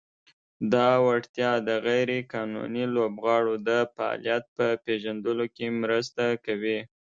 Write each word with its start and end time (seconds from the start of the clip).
دا 0.73 0.89
وړتیا 1.05 1.51
د 1.67 1.69
"غیر 1.85 2.09
قانوني 2.33 2.85
لوبغاړو 2.95 3.55
د 3.67 3.69
فعالیت" 3.93 4.43
په 4.55 4.65
پېژندلو 4.85 5.45
کې 5.55 5.65
مرسته 5.81 6.23
کوي. 6.45 6.79